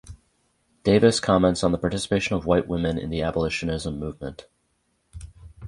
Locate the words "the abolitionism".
3.11-3.99